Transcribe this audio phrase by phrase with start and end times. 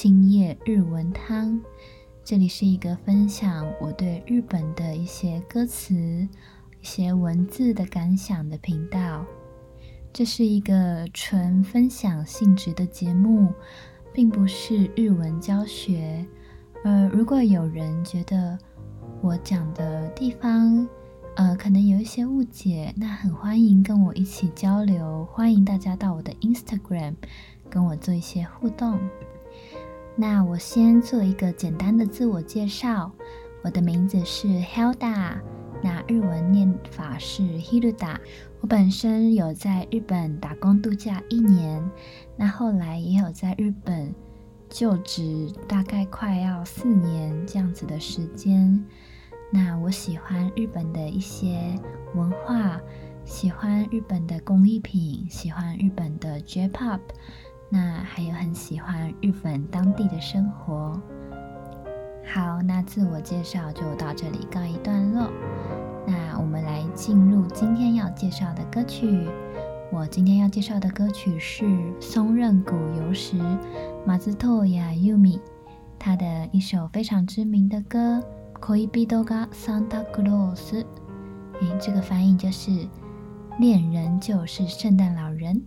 [0.00, 1.60] 星夜日文汤。
[2.22, 6.28] 这里是一个分享我对日本的一些歌词、一
[6.84, 9.26] 些文字的感想的频道。
[10.12, 13.52] 这是一个纯分享性质的节目，
[14.12, 16.24] 并不是日文教学。
[16.84, 18.56] 呃如果有人觉得
[19.20, 20.88] 我讲的地方，
[21.34, 25.24] 呃，可能有一些误解，那很欢迎跟我一起交流。
[25.32, 27.16] 欢迎大家到我的 Instagram
[27.68, 28.96] 跟我做一些互动。
[30.20, 33.12] 那我先做一个简单的自我介绍，
[33.62, 35.38] 我的名字是 Helda，
[35.80, 38.18] 那日文念法是 Hilda。
[38.60, 41.88] 我本身有在日本打工度假一年，
[42.36, 44.12] 那后来也有在日本
[44.68, 48.84] 就职，大概快要四年这样子的时间。
[49.52, 51.78] 那我喜欢日本的一些
[52.16, 52.80] 文化，
[53.24, 56.98] 喜欢日本的工艺品，喜欢日本的 J-Pop，
[57.69, 60.99] 那还有很喜欢日本当地的生活。
[62.25, 65.29] 好，那自我介绍就到这里告一段落。
[66.05, 69.27] 那我们来进入今天要介绍的歌曲。
[69.91, 71.65] 我今天要介绍的歌曲是
[71.99, 73.37] 松任谷由实
[74.07, 75.39] Mazutoya Yumi，
[75.99, 78.23] 他的一首非常知名的歌。
[78.65, 80.85] 恋人がサンタクロース，
[81.59, 82.87] 诶，这个翻译就是
[83.59, 85.61] 恋人就是圣诞老人。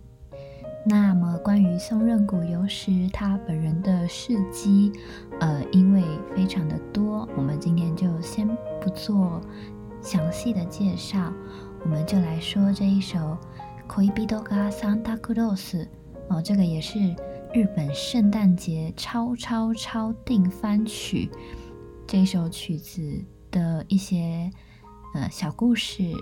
[0.85, 4.93] 那么关于松任谷由实他本人的事迹，
[5.41, 6.01] 呃，因为
[6.33, 8.47] 非常的多，我们今天就先
[8.79, 9.41] 不做
[10.01, 11.33] 详细的介绍，
[11.83, 13.37] 我们就来说这一首
[13.89, 15.87] 恋人がサンタクロース
[16.29, 16.99] 哦，这个也是
[17.53, 21.29] 日本圣诞节超超超定番曲。
[22.07, 23.01] 这首曲子
[23.51, 24.49] 的一些
[25.13, 26.13] 呃小故事。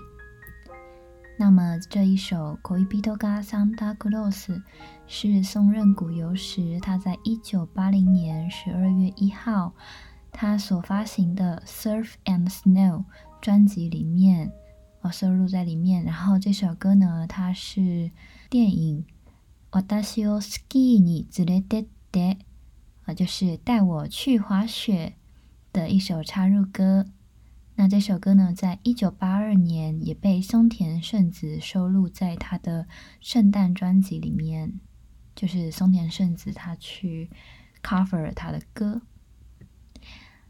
[1.40, 4.52] 那么这一首《恋人がサンタクロース》
[5.06, 9.74] 是松任谷由实他在一九八零年十二月一号
[10.32, 13.04] 他所发行的《Surf and Snow》
[13.40, 14.50] 专辑里面
[15.02, 16.04] 哦收录在里面。
[16.04, 18.10] 然后这首歌呢，它是
[18.48, 19.04] 电影《
[19.70, 22.36] 私をスキーに连れてって》
[23.04, 25.14] 啊，就是带我去滑雪。
[25.72, 27.04] 的一首插入歌，
[27.80, 32.86] 那这首歌呢，在一九八二年也被松田圣子收录在他的
[33.20, 34.80] 圣诞专辑里面，
[35.34, 37.30] 就是松田圣子他去
[37.82, 39.02] cover 他的歌。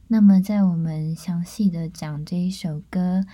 [0.06, 3.26] 那么，在我们详细的讲这一首歌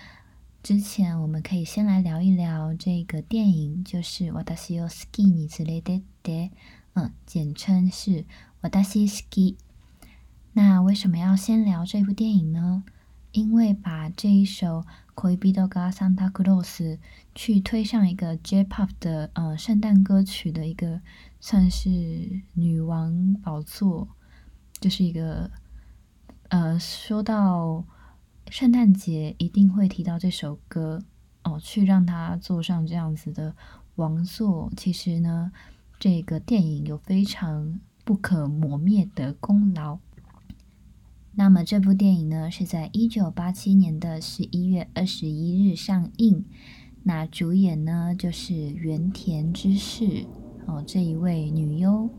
[0.62, 6.48] 之前，我们可以先来聊一聊这个电影，就是《私をスキーに连れてって》，
[6.94, 8.10] 嗯，简称是《
[8.62, 9.52] 私スキ》。
[10.54, 12.84] 那为什么要先聊这部电影呢？
[13.32, 14.84] 因为把这一首《
[15.38, 16.82] 恋人がサンタクロース》
[17.34, 21.00] 去推上一个 J-Pop 的呃圣诞歌曲的一个
[21.40, 21.88] 算是
[22.52, 24.08] 女王宝座，
[24.80, 25.50] 就是一个
[26.48, 27.84] 呃说到
[28.50, 31.02] 圣诞节一定会提到这首歌
[31.42, 33.54] 哦，去让它坐上这样子的
[33.96, 34.70] 王座。
[34.76, 35.52] 其实呢，
[35.98, 39.98] 这个电影有非常不可磨灭的功劳。
[41.39, 46.43] 那么这部电影呢，是在一九八七年的十一月二十一日上映。
[47.03, 50.25] 那主演呢，就是原田知世
[50.65, 52.09] 哦，这一位女优。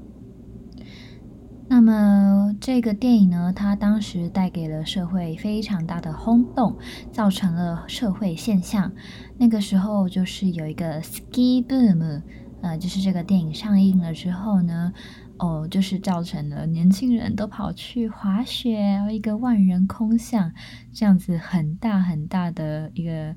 [1.67, 6.79] 那么这个电影呢，它当时带给了社会非常大的轰动，
[7.11, 8.93] 造成了社会现象。
[9.37, 12.23] 那个时候就是有一个 ski boom，
[12.63, 14.93] 呃，就是这个电影上映了之后呢。
[15.39, 20.53] 哦，就是造成了年轻人都跑去滑雪，然后一个万人空巷，
[20.93, 23.35] 这样子很大很大的一个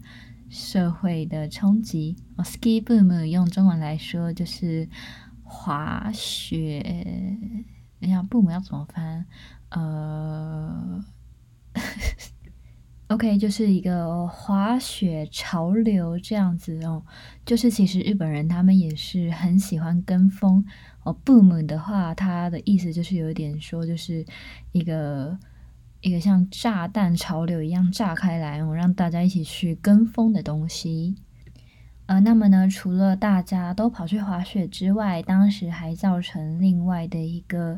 [0.49, 2.15] 社会的冲击。
[2.37, 4.89] 哦，ski boom 用中文来说就是
[5.43, 7.37] 滑雪，
[7.99, 9.25] 你想 boom 要怎么翻？
[9.69, 10.99] 呃，
[13.09, 17.05] OK，就是一个滑雪潮流这样子哦。
[17.45, 20.65] 就是其实日本人他们也是很喜欢跟风。
[21.03, 24.25] 哦，boom 的话，它的意思就是有一点说，就是
[24.71, 25.37] 一个
[26.01, 31.15] 一个像炸弹潮流一样炸开来，哦，让大家一起去跟风的东西。
[32.05, 37.77] 呃，那么呢，除了大家都跑去滑雪之外，当时还造成另外的一个，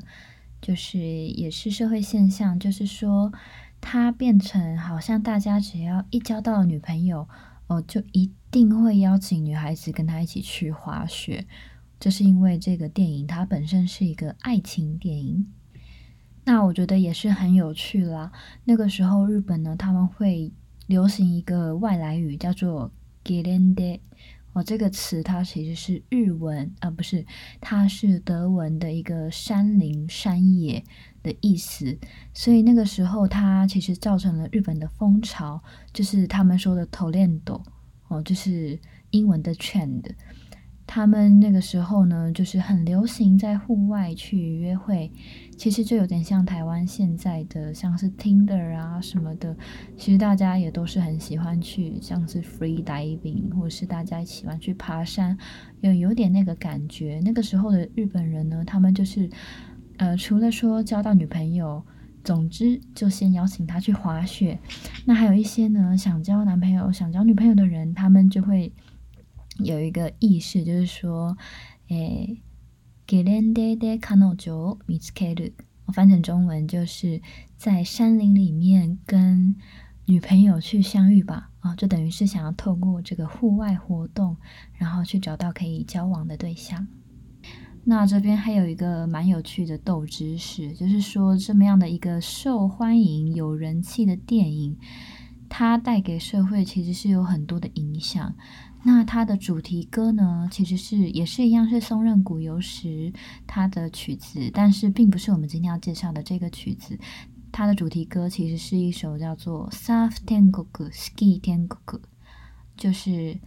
[0.59, 3.31] 就是也是社会现象，就是说
[3.79, 7.27] 它变成好像大家只要一交到女朋友，
[7.67, 11.45] 哦，就一定会邀请女孩子跟他一起去滑雪。
[12.02, 15.46] 这是因为这个电影它本身是一个爱情电影，
[16.44, 18.30] 那我觉得也是很有趣啦。
[18.64, 20.52] 那个时候日本呢，他们会
[20.86, 22.90] 流行一个外来语叫做
[23.24, 24.00] “Gelände”，
[24.52, 27.26] 哦，这个词它其实是日文啊，不是，
[27.60, 30.82] 它是德文的一个山林、山野
[31.22, 31.98] 的意思。
[32.32, 35.60] 所以那个时候，它其实造成了日本的风潮，
[35.92, 37.60] 就是他们说的トレンド
[38.06, 38.78] 哦，就是
[39.10, 40.04] 英文的 trend。
[40.93, 45.11] 他们那个时候呢，就是很流行在户外去约会，
[45.57, 49.57] 其实就有点像台湾现在的，像是 Tinder 啊什么的。
[49.97, 55.35] 其实大家也都是很喜欢去，像是 free diving，或是大家喜欢去爬山，
[55.81, 57.19] 有有点那个感觉。
[57.25, 59.27] 那个时候的日本人呢，他们就是，
[59.97, 61.83] 呃，除了说交到女朋友，
[62.23, 64.59] 总之就先邀请他去滑雪。
[65.05, 68.71] 那还有一些呢，想交男朋友、想交女朋友的人，他们就会。
[69.58, 71.36] 有一个意识，就是说，
[71.88, 72.40] 诶，
[73.06, 75.52] ゲレンデで彼女を见つける，
[75.86, 77.20] 我翻成中文就是
[77.56, 79.56] 在山林里面跟
[80.06, 84.36] 女朋友去相遇吧，啊，就等于是想要透过这个户外活动，
[84.74, 86.86] 然后去找到可以交往的对象。
[87.84, 94.76] 那这边还有一个蛮有趣的豆知识，就是说这么样的一个受欢迎、有人气的电影，
[95.55, 98.33] 它带给社会其实是有很多的影响。
[98.81, 103.13] 那它的主题歌呢，其实是也是一样，是松任谷由实
[103.45, 106.97] 他的曲子，但是并不是我们今天要介绍的这个曲子。
[107.51, 112.01] 它的主题歌其实是一首叫做《サーフ天国》（Ski 天国），
[112.75, 113.39] 就是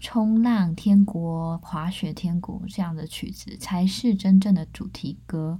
[0.00, 5.58] 冲浪天国、滑雪天国这样的曲子，才是真正的主题歌。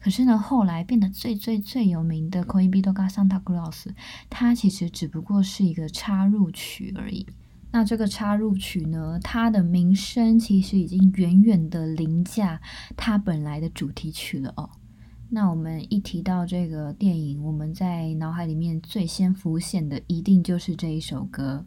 [0.00, 3.90] 可是呢，后来变得最最最有名的《恋人がサンタクロース》，
[4.28, 7.26] 它其实只不过是一个插入曲而已。
[7.70, 12.60] 那这个插入曲呢，它的名声其实已经远远的凌驾
[12.96, 14.68] 它本来的主题曲了哦。
[15.30, 21.64] 那我们一提到这个电影，我们在脑海里面最先浮现的一定就是这一首歌。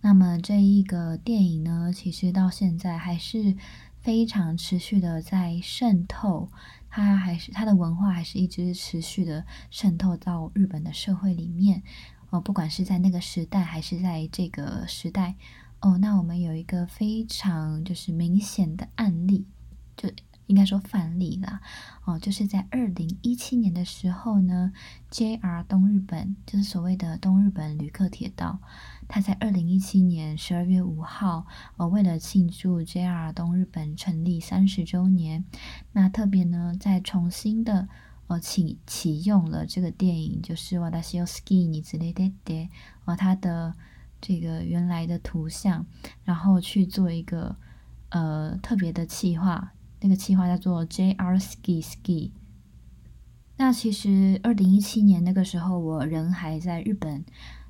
[0.00, 3.54] 那么这一个电影呢，其实到现在还是
[4.00, 6.48] 非常持续的在渗透，
[6.95, 11.83] 它还是它的文化还是一直持续的渗透到日本的社会里面。
[12.29, 15.35] 哦，不管是在那个时代还是在这个时代，
[15.81, 19.45] 哦，那我们有一个非常就是明显的案例，
[19.97, 20.09] 就
[20.46, 21.60] 应该说范例啦。
[22.04, 24.72] 哦，就是在二零一七年的时候呢，
[25.10, 28.60] JR 东日本就是所谓的东日本旅客铁道，
[29.08, 31.46] 它在二零一七年十二月五号，
[31.76, 35.44] 哦，为了庆祝 JR 东日本成立三十周年，
[35.92, 37.88] 那特别呢在重新的。
[38.26, 42.68] 哦，启启用了这个电影，就是《私を好きに连れてって》
[43.04, 43.74] 哦，它的
[44.20, 45.84] 这个原来的图像，
[46.22, 47.56] 然后去做一个
[48.10, 49.72] 呃特别的企划，
[50.05, 52.29] 那个企划叫做 JR Ski Ski。
[53.57, 57.25] 那其实二零一七年那个时候，我人还在日本，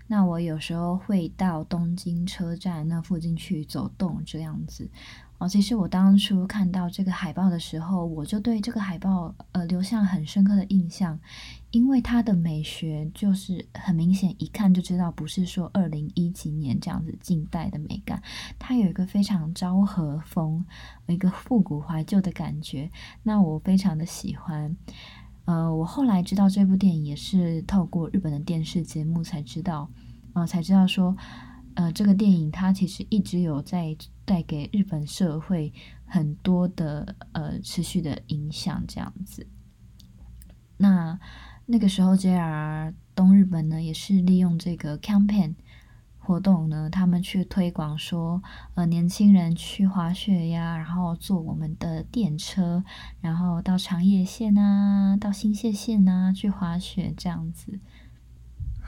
[0.07, 4.89] 那我有时候会到东京车站那附近去走动，这样子。
[5.37, 11.19] 哦，其实我当初看到这个海报的时候，我就对这个海报呃留下很深刻的印象，
[11.71, 18.23] 因为它的美学就是很明显，一看就知道不是说二零一几年这样子近代的美感，
[18.57, 20.65] 它有一个非常昭和风，
[21.07, 22.89] 一个复古怀旧的感觉，
[23.23, 24.75] 那我非常的喜欢。
[25.43, 29.89] 呃，我后来知道这部电影也是透过日本的电视节目才知道，
[30.33, 31.15] 呃，才知道说。
[31.77, 33.93] 呃，这个电影它其实一直有在
[34.25, 35.71] 带给日本社会
[36.05, 39.47] 很多的呃持续的影响，这样子。
[40.77, 41.19] 那
[41.67, 45.55] 那个时候，JR 东日本呢也是利用这个 campaign
[46.17, 48.41] 活动呢，他们去推广说，
[48.73, 52.83] 呃，年轻人去滑雪呀，然后坐我们的电车，
[53.21, 57.79] 然后到长野县啊，到新泻县啊去滑雪这样子。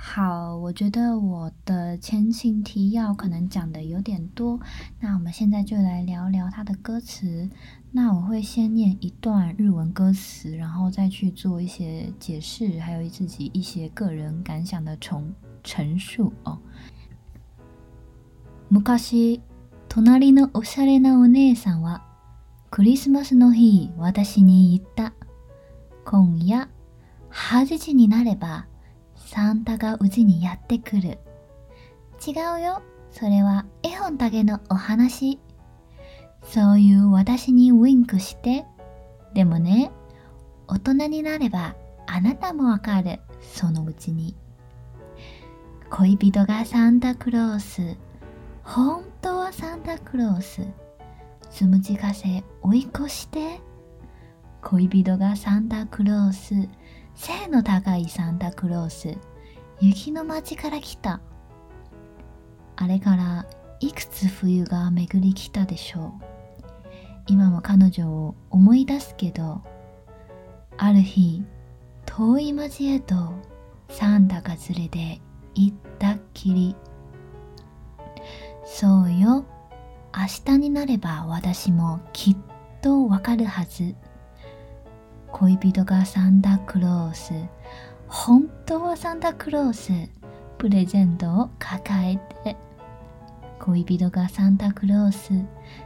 [0.06, 4.60] 好，我觉得我的前情提要可能讲的有点多，
[5.00, 7.48] 那我们现在就来聊聊它的歌词。
[7.92, 15.32] 那我会先念一段日文歌词，然后再去做一些解释，还有自己一些个人感想的重
[15.62, 16.58] 陈述哦。
[18.70, 19.40] 昔、
[19.88, 22.02] 隣のおしゃれなお姉さんは
[22.70, 25.12] クリスマスの日、私に言った。
[26.04, 26.68] 今夜
[27.30, 28.66] 8时になれば。
[29.27, 31.19] サンタがうちにやってくる。
[32.17, 32.81] 违うよ。
[33.11, 34.97] それは絵本だけのお话。
[36.43, 38.65] そういう私にウィンクして。
[39.33, 39.91] でもね、
[40.67, 41.75] 大人になれば
[42.07, 43.19] あなたもわかる。
[43.41, 44.33] そのうちに。
[45.89, 47.97] 恋人がサンタクロース。
[48.63, 50.61] 本当はサンタクロース。
[51.51, 53.59] つむじ风追い越して。
[54.61, 56.53] 恋人がサンタクロース。
[57.17, 59.17] 背の高いサンタクロース、
[59.81, 61.19] 雪の街から来た。
[62.75, 63.47] あれから
[63.79, 66.23] いくつ冬が巡り来たでしょう。
[67.25, 69.63] 今も彼女を思い出すけど、
[70.77, 71.43] ある日、
[72.05, 73.33] 远い町へと
[73.89, 75.19] サンタが连れて
[75.55, 76.75] 行ったっきり。
[78.63, 79.43] そうよ。
[80.15, 82.37] 明日になれば私もきっ
[82.81, 83.95] とわかるはず。
[85.31, 87.33] 恋人がサンタクロース。
[88.07, 89.91] 本当はサンタクロース。
[90.57, 92.55] プレゼントを抱えて。
[93.59, 95.33] 恋人がサンタクロース。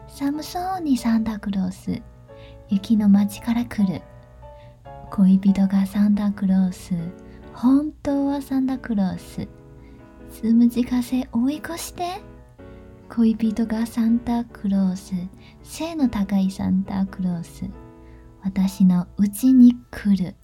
[0.07, 2.01] 寒そうにサンタクロース。
[2.69, 4.01] 雪の街から来る。
[5.09, 6.93] 恋人がサンタクロース。
[7.53, 9.47] 本当はサンタクロース。
[10.31, 12.21] つむじ风追い越して。
[13.09, 15.13] 恋人がサンタクロース。
[15.63, 17.65] 背の高いサンタクロース。
[18.42, 20.34] 私の家に来る。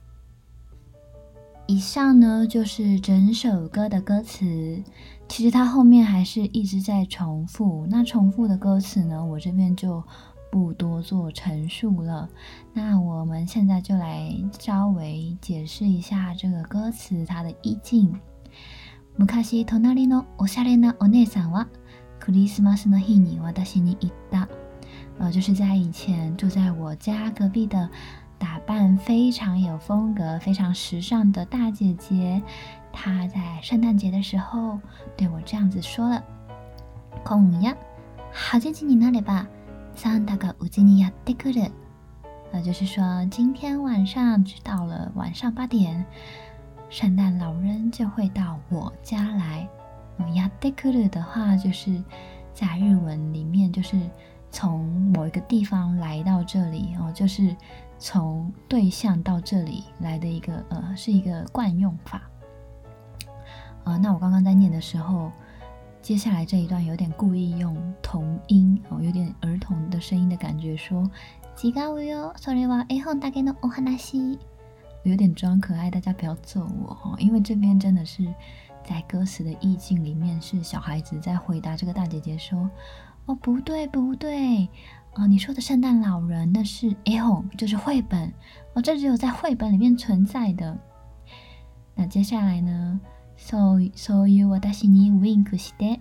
[1.69, 4.83] 以上呢，就是整首歌的歌词。
[5.29, 7.87] 其实它后面还是一直在重复。
[7.89, 10.03] 那重复的歌词呢，我这边就
[10.51, 12.29] 不多做陈述了。
[12.75, 18.13] 那我们现在就来稍微解释一下这个歌词它的意境。
[19.17, 21.69] 昔隣のおしゃれなお姉さんは
[22.19, 24.49] クリスマスの日に私に言った。
[25.19, 27.89] 呃，就是在以前住在我家隔壁的。
[28.39, 32.43] 打扮非常有风格、非常时尚的大姐姐，
[32.93, 34.81] 她在圣诞节的时候
[35.17, 37.73] 对我这样子说了：“今夜
[38.35, 39.47] 8时になれば
[39.95, 41.71] サンタがうちにやってくる。”
[42.53, 46.05] 呃，就是说今天晚上到了晚上八点，
[46.91, 49.69] 圣诞老人就会到我家来。
[50.35, 52.03] やってくる的话，就是
[52.53, 53.97] 在日文里面就是
[54.51, 57.57] 从某一个地方来到这里哦，就是。
[58.05, 62.21] 从对象到这里来的一个呃，是一个惯用法。
[63.85, 65.31] 呃，那我刚刚在念的时候，
[66.03, 71.09] 接下来这一段有点故意用童音哦，有点儿童的声音的感觉，说“
[71.63, 74.39] 违うよ、それは絵本だけのお话”，
[75.05, 78.27] 有点装可爱，大家不要揍我哦，因为这边真的是
[78.85, 82.69] 在歌词的意境里面，是小孩子在回答这个大姐姐说：“
[83.27, 84.69] 哦，不对，不对。”
[85.15, 88.33] 哦，你说的圣诞老人那是絵本，就是绘本
[88.75, 90.79] 哦，这只有在绘本里面存在的。
[91.95, 92.99] 那接下来呢？
[93.37, 96.01] そうそういう私にウインクして、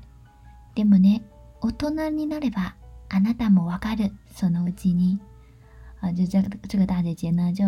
[0.75, 1.24] でもね、
[1.60, 2.75] 大人になれば
[3.10, 4.13] あなたもわかる。
[4.34, 5.20] そのうちに
[6.00, 7.66] 啊，就这个这个大姐姐呢，就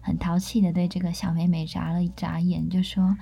[0.00, 3.16] 很淘气的对这个小妹妹眨了一眨眼，就说：“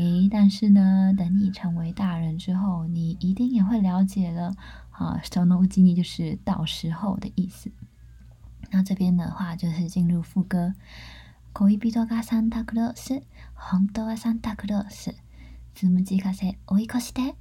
[0.00, 4.54] 诶，但是呢，等你成为大人之后，你一定也会了解了。”
[4.92, 7.70] 啊，そのうちに就是到时候的意思。
[8.70, 10.74] 那这边的话就是进入副歌。
[11.52, 13.22] 恋人がサンタクロース、
[13.54, 15.14] 本当はサンタクロース、
[15.74, 17.34] つむじ风追い越して。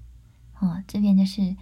[0.59, 1.55] 哦，这边就是，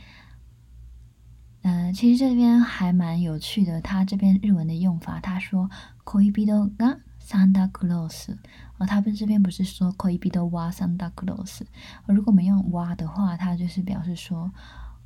[1.64, 3.82] 呃，其实这边还蛮有趣的。
[3.82, 5.70] 他这边日文的用法，他说
[6.06, 8.38] 恋人が サンタクロース，
[8.78, 11.66] 哦，他们这边不是说恋人はサンタクロース。
[12.08, 14.52] 如果我们用哇的话，它就是表示说。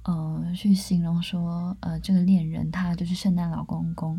[0.03, 4.17] 呃，去形容说，呃，这个恋人他就是圣诞老公公，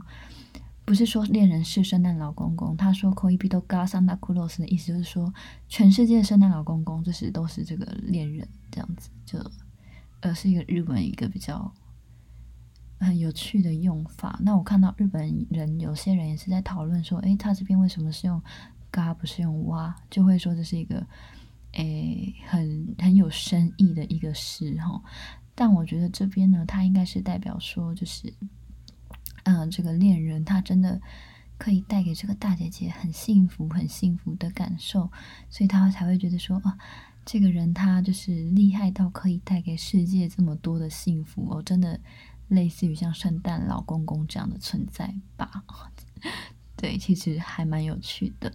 [0.84, 2.76] 不是说恋人是圣诞老公公。
[2.76, 5.32] 他说 “Koi Bito ga Santa Claus” 的意思就是说，
[5.66, 9.38] 全世界的圣诞老公公就是都是这个恋人这样子，就
[10.20, 11.72] 呃是一个日文一个比较
[13.03, 14.39] 很有趣的用法。
[14.41, 18.41] 那我看到日本人有些人也是在讨论说，诶，他这边为什么是用
[18.89, 21.05] 嘎不是用哇就会说这是一个
[21.73, 25.01] 诶很很有深意的一个诗哈。
[25.55, 28.33] 但我觉得这边呢，他应该是代表说，就是，
[29.43, 30.99] 嗯、这个恋人他真的
[31.59, 35.11] 可以带给这个大姐姐很幸福、很幸福的感受，
[35.49, 36.75] 所以他才会觉得说，啊，
[37.23, 41.99] 这个人他就是厉害到可以带给世界这么多的幸福哦，真的
[42.48, 45.64] 类似于像圣诞老公公这样的存在吧？
[46.76, 48.52] 对，其实还蛮有趣的。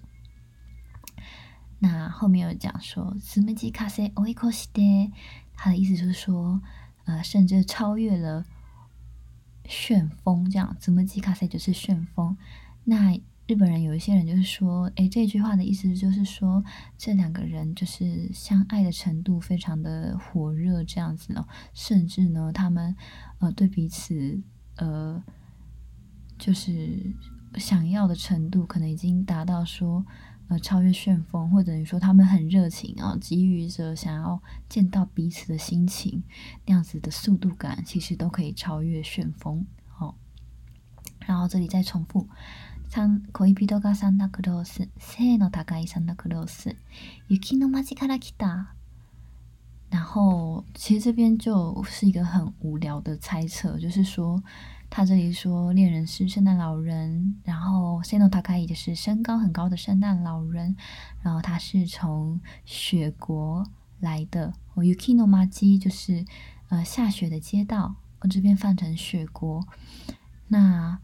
[1.79, 5.11] 那后面有讲说，つむじ风追い越して，
[5.55, 6.61] 他的意思就是说。
[7.05, 8.45] 呃，甚至超越了
[9.65, 12.37] 旋风，这样怎么吉卡塞就是旋风。
[12.85, 16.62] 那 日本人有一些人就是说，诶，这句话的意思就是说，
[16.98, 21.48] 这两个人就是相爱的程度非常的火热，这样子哦。
[21.72, 22.94] 甚至呢，他们
[23.38, 24.38] 呃对彼此
[24.76, 25.24] 呃
[26.38, 27.14] 就是
[27.54, 30.04] 想要的程度，可能已经达到说。
[30.50, 36.22] 呃，超越旋风，或者你说他们很热情啊，给予着想要见到彼此的心情，
[36.64, 39.66] 那样子的速度感，其实都可以超越旋风。
[39.86, 40.16] 好，
[41.26, 42.26] 然后这里再重复，
[43.33, 46.75] 恋人がサンタクロース，背の高いサンタクロース，
[47.27, 48.67] 雪の街から来た。
[49.89, 54.43] 然后其实这边就是一个很无聊的猜测，就是说
[54.89, 60.75] 他这里说恋人是圣诞老人，然后 Seino Takai 就是身高很高的圣诞老人，
[61.21, 63.67] 然后他是从雪国
[63.99, 64.53] 来的。
[64.75, 66.25] Yuki no Machi 就是
[66.69, 69.63] 呃下雪的街道，我这边翻成雪国。
[70.47, 70.99] 那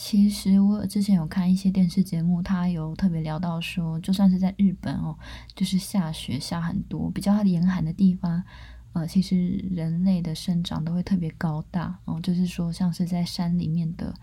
[0.00, 5.18] 其实我之前有看一些电视节目，他有特别聊到说，就算是在日本哦，
[5.56, 8.44] 就是下雪下很多，比较严寒的地方，
[8.92, 14.14] 呃，其实人类的生长都会特别高大哦，就是说像是在山里面的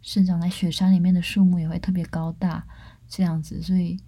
[0.00, 2.66] 生长在雪山里面的树木也会特别高大
[3.06, 4.00] 这样子，所以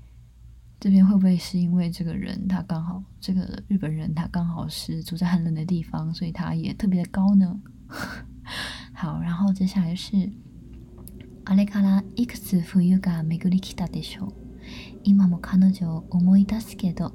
[0.81, 7.61] 这边会不会是因为这个人他刚好这个日本人他刚好是住在很冷的地方，所以他也特别的高呢？
[8.95, 10.33] 好，然后接下来是。
[11.45, 14.33] あれからいくつ冬が巡り来たでしょう。
[15.05, 17.13] 今も彼女を思い出すけど、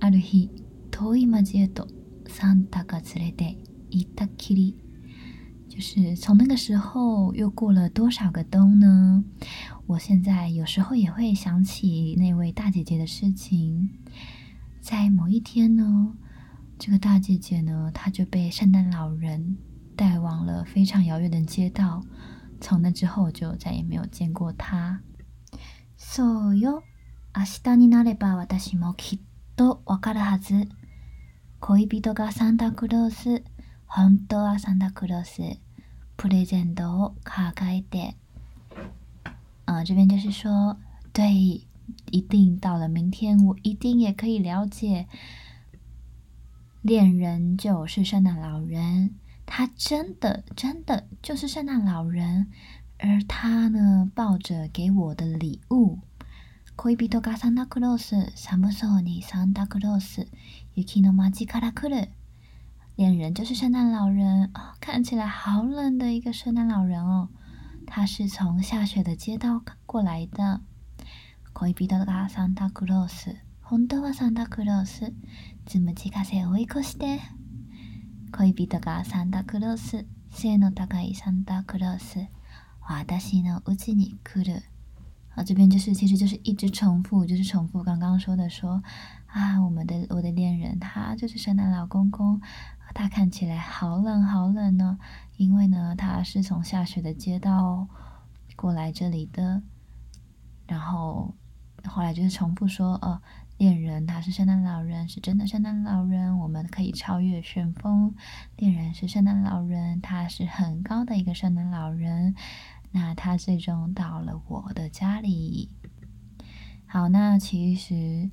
[0.00, 0.50] ある日
[0.90, 1.88] 远い町へと
[2.28, 3.58] サンタが连れて
[3.90, 4.76] 行ったきり。
[5.68, 9.24] 就是从那个时候又过了多少个冬呢？
[9.86, 13.88] 我现在有时候也会想起那位大姐姐的事情。
[14.80, 16.14] 在某一天呢，
[16.78, 19.56] 这个大姐姐呢，她就被圣诞老人
[19.96, 22.04] 带往了非常遥远的街道。
[22.61, 25.01] 从那之后就再也没有见过他。
[25.97, 26.83] そうよ、
[27.35, 29.19] 明日になれば私もきっ
[29.55, 30.67] とわかるはず。
[31.59, 33.43] 恋人がサンタクロース、
[33.87, 35.59] 本当はサンタクロース、
[36.15, 38.15] プレゼントを抱えて。
[39.65, 40.77] 啊，这边就是说，
[41.13, 41.65] 对，
[42.11, 45.07] 一定到了明天，我一定也可以了解，
[46.83, 49.15] 恋人就是圣诞老人。
[49.51, 52.47] 他真的真的就是圣诞老人，
[52.97, 55.99] 而他呢，抱着给我的礼物。
[56.75, 60.27] 恋人がサンタクロース、寒そうにサンタクロース、
[60.75, 62.09] 雪の街から来る。
[62.97, 67.29] 恋人就是圣诞老人哦，看起来好冷的一个圣诞老人哦。
[67.87, 70.61] 他是从下雪的街道过来的。
[71.53, 75.13] 恋人がサンタクロース、本当はサンタクロース、
[75.65, 77.21] つむじ风を追い越して。
[78.31, 82.27] 恋人がサンタクロース，背の高いサンタクロース，
[82.81, 84.63] 私の家に来る。
[85.35, 88.83] 啊，这边就是其实就是一直重复，就是重复刚刚说的说
[89.27, 92.41] 啊，我们的我的恋人他就是圣诞老公公，
[92.93, 94.97] 他看起来好冷好冷呢，
[95.37, 97.87] 因为呢他是从下雪的街道
[98.55, 99.61] 过来这里的，
[100.67, 101.35] 然后
[101.85, 103.21] 后来就是重复说哦。
[103.62, 108.12] 恋人他是圣诞老人，是真的圣诞老人，我们可以超越旋风。
[108.56, 112.34] 恋人是圣诞老人，他是很高的一个圣诞老人。
[112.90, 115.70] 那他最终到了我的家里。
[116.86, 118.28] 好，那其实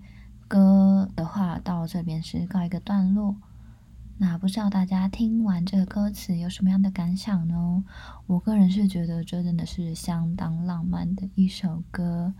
[0.48, 3.36] 歌的话到这边是告一个段落。
[4.18, 7.84] 那不知道大家听完这个歌词有什么样的感想呢？
[8.26, 12.34] 我个人是觉得这真的是相当浪漫的一首歌。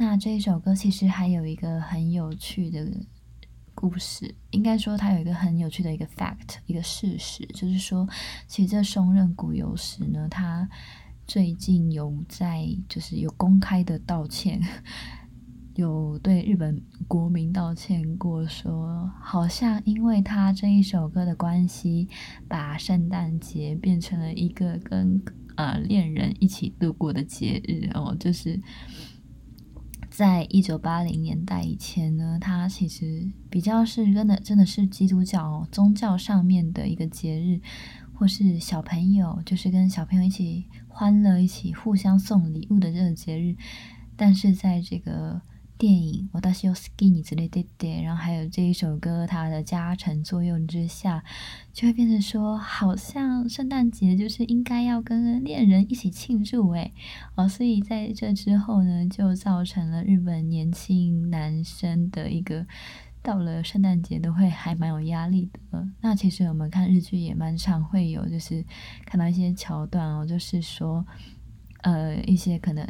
[0.00, 2.88] 那这一首歌其实还有一个很有趣的
[3.74, 8.08] 故事，应该说它有一个很有趣的一个 fact，一个事实，就是说，
[8.46, 10.68] 其实这松任谷由实呢，他
[11.26, 14.60] 最近有在就是有公开的道歉，
[15.74, 22.08] 有对日本国民道歉过说，好像因为他这一首歌的关系，
[22.46, 25.20] 把圣诞节变成了一个跟
[25.56, 28.60] 呃恋人一起度过的节日哦，就是。
[30.18, 37.60] 在一九八零年代以前呢，它其实比较是真的，真的是基督教宗教上面的一个节日，
[38.14, 43.54] 或是小朋友就是跟小朋友一起欢乐、一起互相送礼物的这个节日，
[44.16, 45.40] 但是在这个。
[45.77, 51.23] 电影《私を好きに连れてって》，然后还有这一首歌，它的加成作用之下，
[51.73, 56.93] 就会变成说，好像圣诞节就是应该要跟恋人一起庆祝诶
[57.35, 62.65] 哦，所以在这之后呢，就造成了日本年轻男生的一个
[63.21, 65.85] 到了圣诞节都会还蛮有压力的。
[65.99, 68.63] 那其实我们看日剧也蛮常会有，就是
[69.05, 71.05] 看到一些桥段哦，就是说，
[71.81, 72.87] 呃，一些可能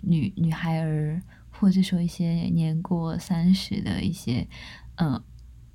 [0.00, 1.20] 女女孩儿。
[1.59, 4.47] 或者说一些年过三十的一些，
[4.95, 5.21] 嗯，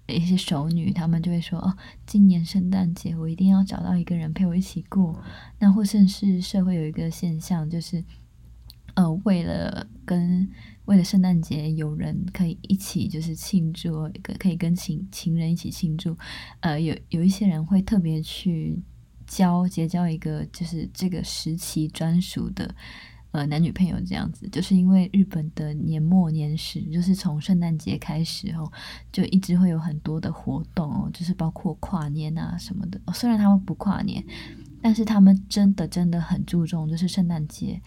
[0.07, 5.23] 一些熟女，她们就会说：“哦，今年圣诞节我一定要找到一个人陪我一起过。”
[5.59, 8.05] 那或甚至社会有一个现象，就是，
[8.95, 10.49] 呃，为了跟
[10.85, 16.16] 为了圣诞节有人可以一起就是庆祝，一个可以跟情情人一起庆祝，
[16.61, 18.83] 呃，有有一些人会特别去
[19.27, 22.75] 交结交一个就是这个时期专属的。
[23.33, 28.71] 呃男女朋友这样子，就是因为日本的年末年始，就是从圣诞节开始后，
[29.12, 33.01] 就一直会有很多的活动哦，就是包括跨年啊什么的。
[33.12, 34.25] 虽然他们不跨年，
[34.83, 37.81] 但是他们真的真的很注重，就是圣诞节。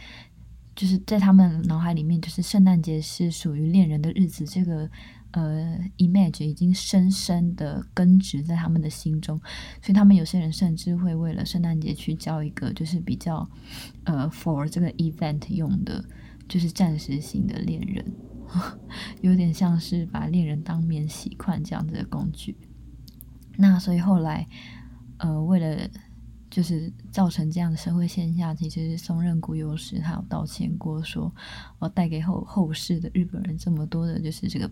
[0.75, 4.89] 就是在他们脑海里面，就是圣诞节是属于恋人的日子，这个
[5.33, 9.37] 呃 image 已经深深的根植在他们的心中，
[9.81, 13.47] 所以他们有些人甚至会为了圣诞节去交一个就是比较
[14.05, 16.03] 呃 for 这个 event 用的，
[16.47, 18.13] 就是暂时性的恋人，
[19.21, 22.57] 有点像是把恋人当免洗筷这样子的工具。
[23.57, 24.47] 那所以后来
[25.17, 25.89] 呃为了。
[26.53, 31.35] 就是造成这样的社会现象，其实松任谷由实他有道歉过说，说
[31.79, 34.69] 我带给后后世的日本人这么多的，就是这个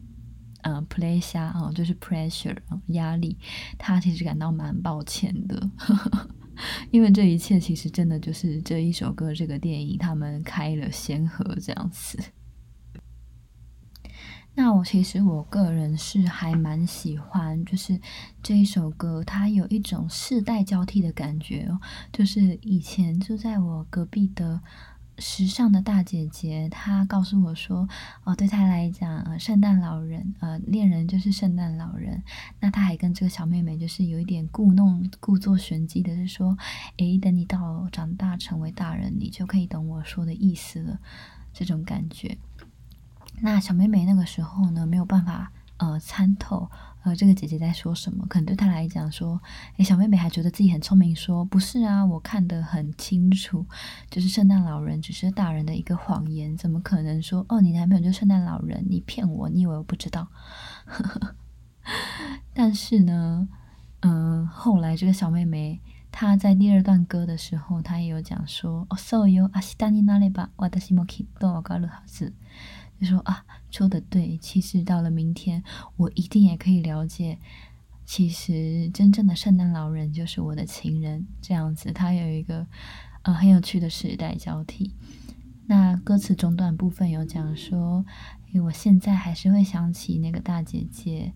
[0.64, 3.38] 呃 pressure 啊，就是 pressure 压力，
[3.78, 5.70] 他其实感到蛮抱歉的，
[6.92, 12.20] 因为这一切其实真的就是这一首歌这个电影他们开了先河这样子。
[14.54, 17.98] 那我其实我个人是还蛮喜欢，就是
[18.44, 21.80] 这一首歌，它有一种世代交替的感觉哦。
[22.12, 24.62] 就是以前就在我隔壁的
[25.22, 27.88] 时尚的大姐姐，她告诉我说，
[28.24, 32.22] 哦，对她来讲，呃，圣诞老人，呃，恋人就是圣诞老人。
[32.60, 36.58] 那她还跟这个小妹妹就是有一点故弄、故作玄机的，是说，
[36.98, 41.00] 诶，等你到长大成为大人，你就可以懂我说的意思了，
[41.54, 42.38] 这种感觉。
[43.42, 46.70] 那小妹妹那个时候呢，没有办法呃参透
[47.05, 49.41] 呃这个姐姐在说什么，可能对她来讲说，
[49.77, 53.65] 诶，小妹妹还觉得自己很聪明说，说不是啊，我看得很清楚，
[54.11, 60.29] 就是圣诞老人只是大人的一个谎言，怎么可能说哦，你男朋友就是圣诞老人，你骗我，你以为我不知道？
[62.53, 63.47] 但是呢，
[64.01, 65.81] 嗯、呃，后来这个小妹妹
[66.11, 72.33] 她在第二段歌的时候，她也有讲说，哦，そうよ、明日になれば私もきっとわかるはず。
[72.99, 75.64] 就说啊， 说的对，其实到了明天，
[75.96, 77.40] 我一定也可以了解，
[78.06, 82.68] 其实真正的圣诞老人就是我的情人，这样子，他有一个
[83.24, 84.94] 呃很有趣的时代交替。
[85.68, 88.06] 那歌词中段部分有讲说，
[88.66, 91.34] 我现在还是会想起那个大姐姐。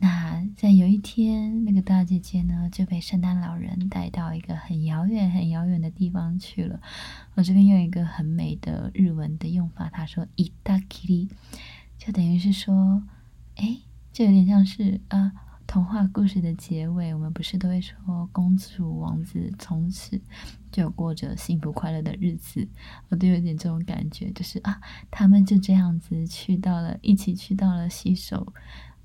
[0.00, 6.78] 那在有一天，那个大姐姐呢就被圣诞老人带到一个很遥远、很遥远的地方去了。
[7.34, 11.30] 我这边用一个很美的日文的用法，他说“いたきり”，
[11.98, 13.02] 就等于是说，
[13.54, 13.80] 诶，
[14.12, 15.32] 这有点像是啊
[15.66, 17.14] 童话故事的结尾。
[17.14, 20.20] 我们不是都会说公主、王子从此
[20.70, 22.68] 就过着幸福快乐的日子？
[23.08, 24.78] 我都有点这种感觉，就是啊，
[25.10, 28.52] 他们就这样子去到了，一起去到了洗手。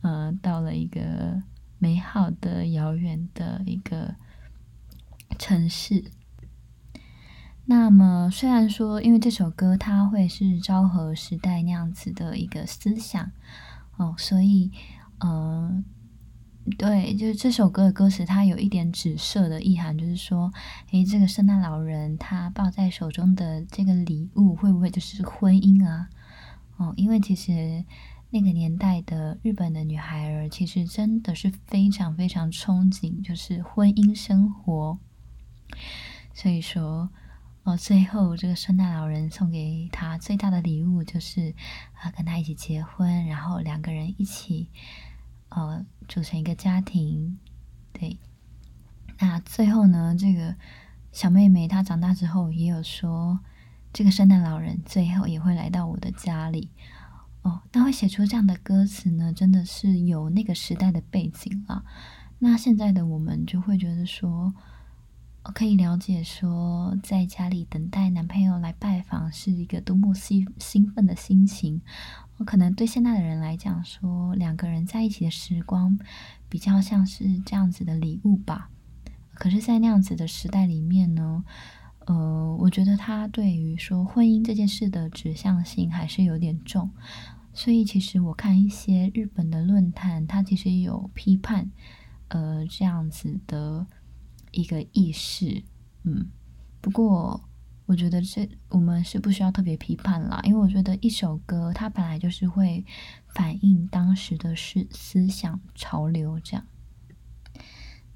[0.03, 1.43] 呃，到了一个
[1.79, 4.15] 美好的、遥远的一个
[5.39, 6.05] 城市。
[7.65, 13.33] 那么，虽然说，因为这首歌它会是昭和时代那样子的一个思想
[13.97, 14.71] 哦，所以，
[15.19, 15.83] 呃，
[16.79, 20.53] 对，就是这首歌的歌词，它有一点紫色的意涵，就是说，
[20.93, 26.09] 诶，这个圣诞老人他抱在手中的这个礼物，会不会就是婚姻啊？
[26.77, 27.85] 哦，因为其实。
[28.31, 34.99] 那个年代的日本的女孩儿，其实真的是非常非常憧憬，就是婚姻生活。
[36.35, 37.09] 所以说，
[37.63, 41.55] 哦，最后这个圣诞老人送给她最大的礼物，就是
[41.95, 44.69] 啊，跟她一起结婚，然后两个人一起，
[45.49, 47.39] 呃，组成一个家庭。
[47.93, 48.19] 对，
[49.19, 50.55] 那最后呢，这个
[51.13, 53.41] 小妹妹她长大之后也有说，
[53.93, 56.71] 这个圣诞老人最后也会来到我的家里。
[57.47, 61.85] 哦，那会写出这样的歌词呢，真的是有那个时代的背景啊。
[62.41, 64.53] 那现在的我们就会觉得说，
[65.55, 71.81] 可以了解说，在家里等待男朋友来拜访是一个多么兴兴奋的心情。
[72.39, 75.97] 我可能对现在的人来讲说，两个人在一起的时光
[76.49, 78.71] 比较像是这样子的礼物吧。
[79.35, 81.45] 可是，在那样子的时代里面呢，
[82.07, 86.91] 呃，我觉得他对于说婚姻这件事的指向性还是有点重。
[87.57, 91.71] 所以，其实我看一些日本的论坛，它其实有批判，
[92.29, 93.87] 呃，这样子的
[94.51, 95.65] 一个意识，
[96.03, 96.29] 嗯。
[96.83, 97.49] 不过，
[97.87, 102.85] 我觉得这我们是不需要特别批判啦，因为我觉得一首歌它本来就是会
[103.27, 106.67] 反映当时的思思想潮流这样。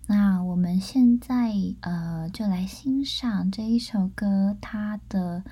[0.07, 5.43] 那我们现在呃，就来欣赏这一首歌它的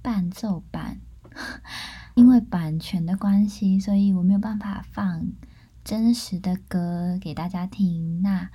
[0.00, 1.02] 伴奏版。
[2.14, 5.26] 因为版权的关系，所以我没有办法放
[5.84, 8.22] 真实的歌给大家听。
[8.22, 8.50] 那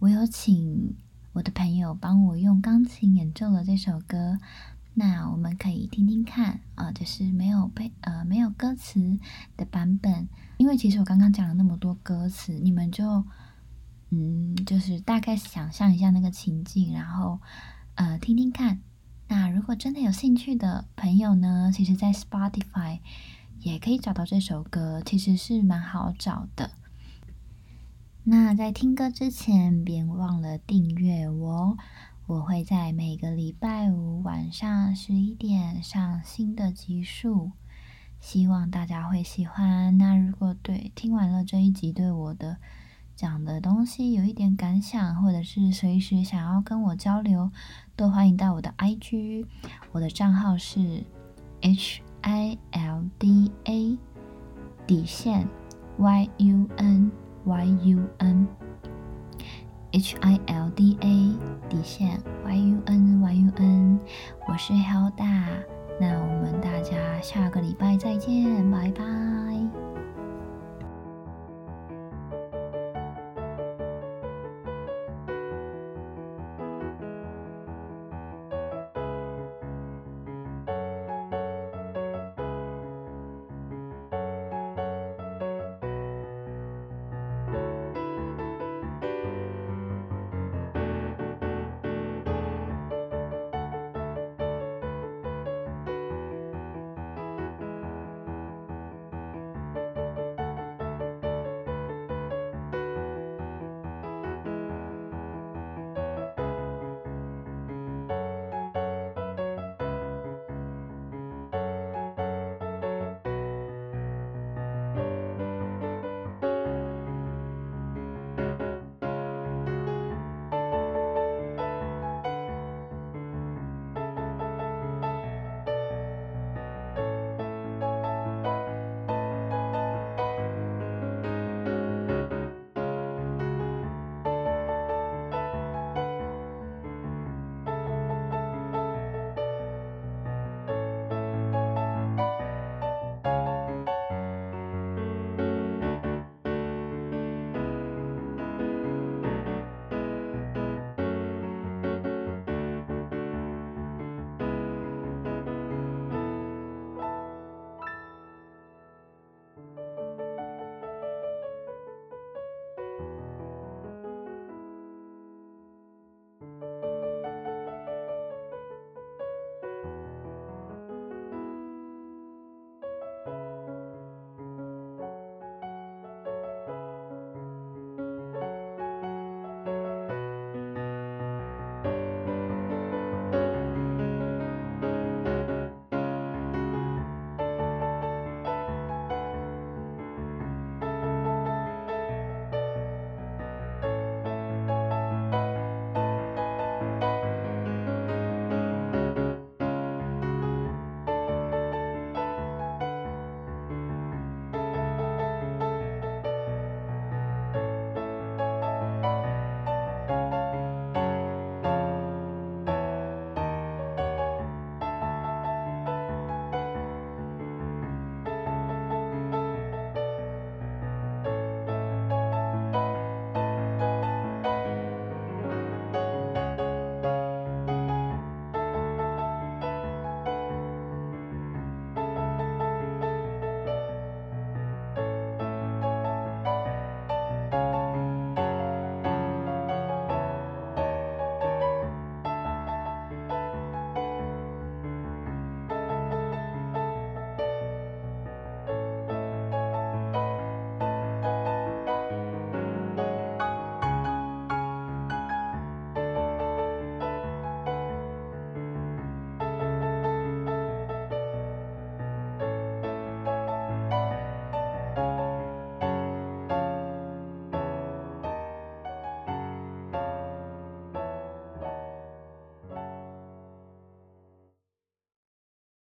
[0.00, 0.96] 我有请
[1.32, 4.38] 我的朋友帮我用钢琴演奏了这首歌。
[4.94, 9.18] 那我们可以听听看啊，就是没有配呃没有歌词
[9.56, 13.24] 的版本，因为其实我刚刚讲了那么多歌词，你们就
[14.10, 17.40] 嗯就是大概想象一下那个情境，然后
[17.96, 18.80] 呃听听看。
[19.28, 23.00] 那如果真的有兴趣的朋友呢，其实在 Spotify
[23.60, 26.72] 也可以找到这首歌，其实是蛮好找的。
[28.24, 31.76] 那在听歌之前，别忘了订阅我。
[32.26, 37.52] 我会在每个礼拜五晚上十一点上新的集数，
[38.18, 39.98] 希望大家会喜欢。
[39.98, 42.56] 那如果对听完了这一集对我的
[43.14, 47.52] 讲的东西有一点感想，或者是随时想要跟我交流，
[47.96, 49.46] 都欢迎到我的 IG，
[49.92, 51.04] 我的账号是
[51.60, 53.96] H I L D A
[54.86, 55.48] 底线
[55.98, 57.12] Y U N
[57.44, 58.48] Y U N。
[59.92, 61.36] H I L D A
[61.68, 64.00] 底线 Y U N Y U N，
[64.48, 65.44] 我是 Hilda，
[66.00, 69.93] 那我们大家下个礼拜再见，拜拜。